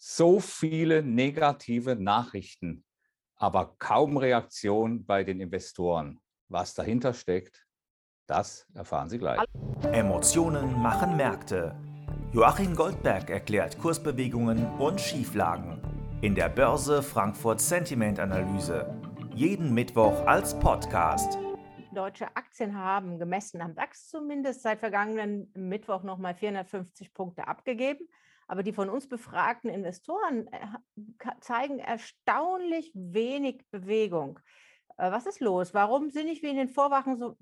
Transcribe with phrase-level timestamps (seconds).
[0.00, 2.84] So viele negative Nachrichten,
[3.34, 6.20] aber kaum Reaktion bei den Investoren.
[6.46, 7.66] Was dahinter steckt,
[8.28, 9.40] das erfahren Sie gleich.
[9.90, 11.74] Emotionen machen Märkte.
[12.32, 15.82] Joachim Goldberg erklärt Kursbewegungen und Schieflagen
[16.20, 18.94] in der Börse Frankfurt Sentiment Analyse.
[19.34, 21.36] Jeden Mittwoch als Podcast.
[21.92, 28.08] Deutsche Aktien haben gemessen am DAX zumindest seit vergangenen Mittwoch nochmal 450 Punkte abgegeben.
[28.48, 34.40] Aber die von uns befragten Investoren äh, zeigen erstaunlich wenig Bewegung.
[34.96, 35.74] Äh, was ist los?
[35.74, 37.36] Warum sind nicht wie in den Vorwochen so,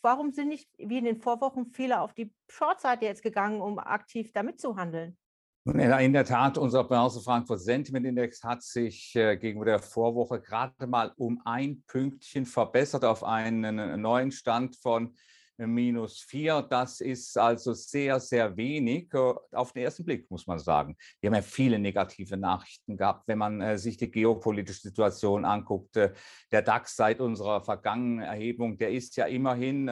[0.00, 4.32] warum sind nicht wie in den Vorwochen viele auf die Shortseite jetzt gegangen, um aktiv
[4.32, 5.18] damit zu handeln?
[5.64, 10.88] In der Tat, unser Börse Frankfurt Sentiment Index hat sich äh, gegenüber der Vorwoche gerade
[10.88, 15.14] mal um ein Pünktchen verbessert auf einen neuen Stand von
[15.56, 16.62] minus 4.
[16.62, 20.96] Das ist also sehr, sehr wenig äh, auf den ersten Blick, muss man sagen.
[21.20, 25.96] Wir haben ja viele negative Nachrichten gehabt, wenn man äh, sich die geopolitische Situation anguckt.
[25.96, 26.12] Äh,
[26.50, 29.90] der DAX seit unserer vergangenen Erhebung, der ist ja immerhin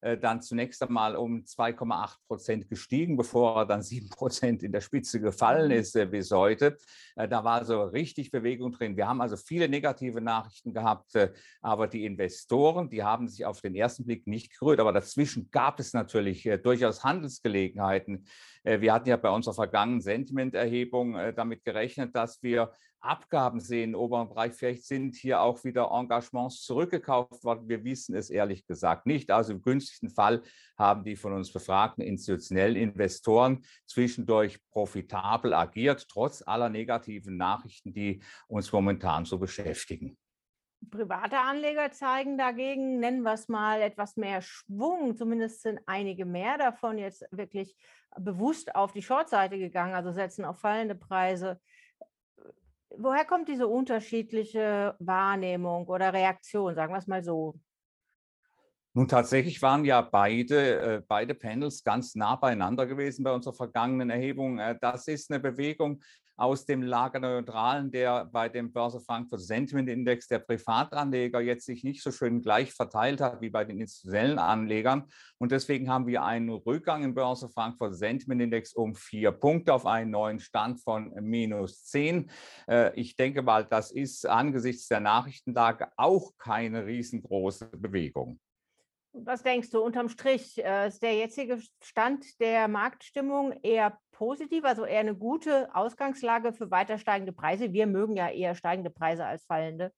[0.00, 5.20] dann zunächst einmal um 2,8 Prozent gestiegen, bevor er dann 7 Prozent in der Spitze
[5.20, 5.78] gefallen mhm.
[5.78, 6.78] ist äh, bis heute.
[7.16, 8.96] Äh, da war so richtig Bewegung drin.
[8.96, 11.12] Wir haben also viele negative Nachrichten gehabt,
[11.60, 14.80] aber die Investoren, die haben sich auf den ersten Blick nicht gerührt.
[14.80, 18.26] Aber dazwischen gab es natürlich durchaus Handelsgelegenheiten.
[18.62, 24.28] Wir hatten ja bei unserer vergangenen Sentimenterhebung damit gerechnet, dass wir Abgaben sehen im oberen
[24.28, 24.52] Bereich.
[24.52, 27.66] Vielleicht sind hier auch wieder Engagements zurückgekauft worden.
[27.66, 29.30] Wir wissen es ehrlich gesagt nicht.
[29.30, 30.42] Also im günstigsten Fall
[30.76, 38.22] haben die von uns befragten institutionellen Investoren zwischendurch profitabel agiert, trotz aller negativen Nachrichten, die
[38.48, 40.18] uns momentan so beschäftigen.
[40.90, 45.14] Private Anleger zeigen dagegen, nennen wir es mal, etwas mehr Schwung.
[45.14, 47.76] Zumindest sind einige mehr davon jetzt wirklich
[48.16, 51.60] bewusst auf die Shortseite gegangen, also setzen auf fallende Preise
[52.96, 57.58] woher kommt diese unterschiedliche Wahrnehmung oder Reaktion, sagen wir es mal so?
[58.92, 64.10] Nun, tatsächlich waren ja beide, äh, beide Panels ganz nah beieinander gewesen bei unserer vergangenen
[64.10, 64.58] Erhebung.
[64.58, 66.02] Äh, das ist eine Bewegung,
[66.40, 71.84] aus dem Lager Neutralen, der bei dem Börse Frankfurt Sentiment Index der Privatanleger jetzt sich
[71.84, 75.04] nicht so schön gleich verteilt hat wie bei den institutionellen Anlegern.
[75.36, 79.84] Und deswegen haben wir einen Rückgang im Börse Frankfurt Sentiment Index um vier Punkte auf
[79.84, 82.30] einen neuen Stand von minus zehn.
[82.66, 88.40] Äh, ich denke mal, das ist angesichts der Nachrichtenlage auch keine riesengroße Bewegung.
[89.12, 90.62] Was denkst du unterm Strich?
[90.62, 96.70] Äh, ist der jetzige Stand der Marktstimmung eher positiv, also eher eine gute Ausgangslage für
[96.70, 97.72] weiter steigende Preise?
[97.72, 99.92] Wir mögen ja eher steigende Preise als fallende.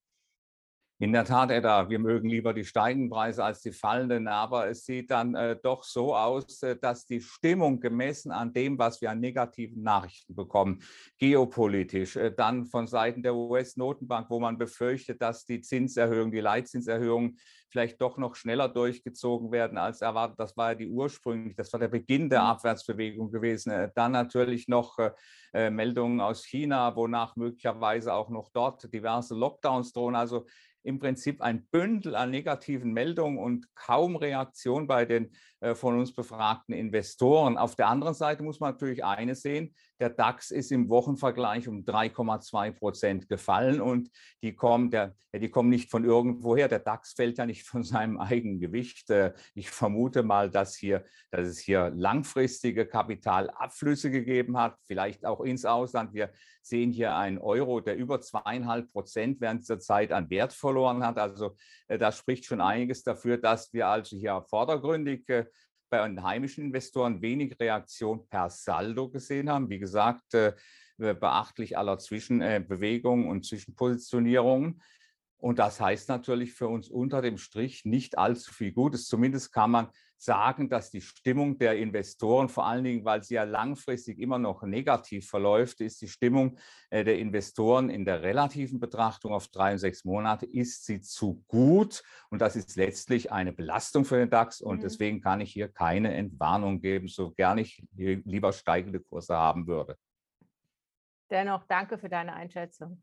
[1.02, 4.84] In der Tat, Edda, wir mögen lieber die steigenden Preise als die fallenden, aber es
[4.84, 9.10] sieht dann äh, doch so aus, äh, dass die Stimmung gemessen an dem, was wir
[9.10, 10.80] an negativen Nachrichten bekommen,
[11.18, 17.34] geopolitisch, äh, dann von Seiten der US-Notenbank, wo man befürchtet, dass die Zinserhöhung, die Leitzinserhöhung
[17.72, 20.38] vielleicht doch noch schneller durchgezogen werden als erwartet.
[20.38, 22.46] Das war ja die ursprünglich, das war der Beginn der mhm.
[22.46, 23.70] Abwärtsbewegung gewesen.
[23.70, 25.10] Äh, dann natürlich noch äh,
[25.54, 30.14] äh, Meldungen aus China, wonach möglicherweise auch noch dort diverse Lockdowns drohen.
[30.14, 30.46] Also
[30.82, 36.15] im Prinzip ein Bündel an negativen Meldungen und kaum Reaktion bei den äh, von uns
[36.15, 37.56] befragten Investoren.
[37.56, 41.84] Auf der anderen Seite muss man natürlich eines sehen, der DAX ist im Wochenvergleich um
[41.84, 44.10] 3,2 Prozent gefallen und
[44.42, 46.66] die kommen, der, die kommen nicht von irgendwoher.
[46.66, 49.10] Der DAX fällt ja nicht von seinem eigenen Gewicht.
[49.10, 55.40] Äh, ich vermute mal, dass, hier, dass es hier langfristige Kapitalabflüsse gegeben hat, vielleicht auch
[55.42, 56.14] ins Ausland.
[56.14, 56.32] Wir
[56.62, 61.16] sehen hier einen Euro, der über zweieinhalb Prozent während dieser Zeit an Wert verloren hat.
[61.16, 61.54] Also
[61.86, 65.28] äh, das spricht schon einiges dafür, dass wir also hier vordergründig
[65.92, 69.69] bei den heimischen Investoren wenig Reaktion per Saldo gesehen haben.
[69.69, 70.54] Wie gesagt, äh,
[70.97, 74.81] beachtlich aller Zwischenbewegungen und Zwischenpositionierungen.
[75.42, 79.08] Und das heißt natürlich für uns unter dem Strich nicht allzu viel Gutes.
[79.08, 83.42] Zumindest kann man sagen, dass die Stimmung der Investoren, vor allen Dingen, weil sie ja
[83.42, 86.58] langfristig immer noch negativ verläuft, ist die Stimmung
[86.90, 91.43] äh, der Investoren in der relativen Betrachtung auf drei und sechs Monate, ist sie zu
[91.49, 92.05] gut.
[92.31, 94.61] Und das ist letztlich eine Belastung für den DAX.
[94.61, 94.82] Und mhm.
[94.82, 99.99] deswegen kann ich hier keine Entwarnung geben, so gern ich lieber steigende Kurse haben würde.
[101.31, 103.02] Dennoch danke für deine Einschätzung.